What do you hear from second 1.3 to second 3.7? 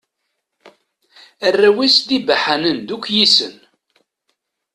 Arraw-is d ibaḥanen, d ukyisen.